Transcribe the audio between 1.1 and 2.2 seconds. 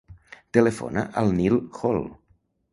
al Nil Hall.